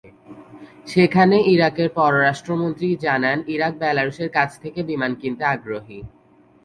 সেখানে, 0.87 1.37
ইরাকের 1.45 1.89
পররাষ্ট্র 1.89 2.51
মন্ত্রী 2.55 2.87
জানান, 2.95 3.37
ইরাক 3.47 3.73
বেলারুশের 3.79 4.29
কাছ 4.29 4.49
থেকে 4.59 4.79
বিমান 4.83 5.11
কিনতে 5.15 5.43
আগ্রহী। 5.45 5.99